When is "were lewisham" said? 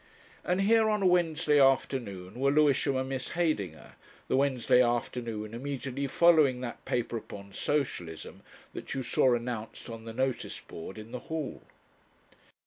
2.39-2.95